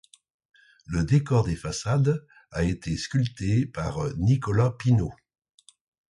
[0.87, 5.13] Le décor des façades a été sculpté par Nicolas Pineau.